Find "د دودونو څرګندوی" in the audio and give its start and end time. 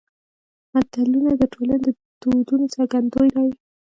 1.85-3.27